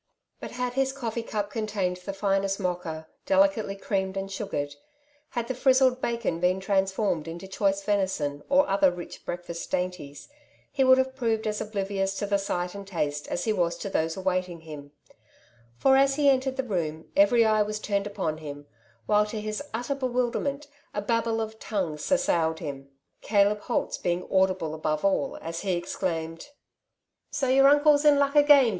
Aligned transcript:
^^ 0.37 0.39
But 0.39 0.49
had 0.53 0.73
his 0.73 0.91
coffee 0.91 1.21
cup 1.21 1.51
contained 1.51 1.97
the 1.97 2.11
finest 2.11 2.59
Mocha, 2.59 3.05
delicately 3.27 3.75
creamed 3.75 4.17
and 4.17 4.31
sugared, 4.31 4.73
had 5.29 5.47
the 5.47 5.53
frizzled 5.53 6.01
bacon 6.01 6.39
been 6.39 6.59
transformed 6.59 7.27
into 7.27 7.47
choice 7.47 7.83
venison, 7.83 8.41
or 8.49 8.67
other 8.67 8.89
rich 8.91 9.23
breakfast 9.27 9.69
dainties, 9.69 10.27
he 10.71 10.83
would 10.83 10.97
have 10.97 11.15
proved 11.15 11.45
as 11.45 11.61
oblivious 11.61 12.15
to 12.17 12.25
the 12.25 12.39
sight 12.39 12.73
and 12.73 12.87
taste 12.87 13.27
as 13.27 13.43
he 13.43 13.53
was 13.53 13.77
to 13.77 13.91
those 13.91 14.17
awaiting 14.17 14.61
him; 14.61 14.91
for, 15.77 15.95
as 15.97 16.15
he 16.15 16.31
entered 16.31 16.57
the 16.57 16.63
room, 16.63 17.07
every 17.15 17.45
eye 17.45 17.61
was 17.61 17.79
turned 17.79 18.07
upon 18.07 18.39
him, 18.39 18.65
while, 19.05 19.27
to 19.27 19.39
his 19.39 19.61
utter 19.71 19.93
bewilder 19.93 20.39
ment, 20.39 20.65
a 20.95 21.01
babble 21.03 21.39
of 21.39 21.59
tongues 21.59 22.11
assailed 22.11 22.57
him, 22.57 22.89
Caleb 23.21 23.61
Holt^s 23.61 24.01
being 24.01 24.27
audible 24.31 24.73
above 24.73 25.05
all, 25.05 25.37
as 25.43 25.59
he 25.59 25.73
exclaimed,— 25.75 26.47
'* 26.93 27.01
So 27.29 27.49
your 27.49 27.67
uncle's 27.67 28.03
in 28.03 28.17
luck 28.17 28.35
again. 28.35 28.69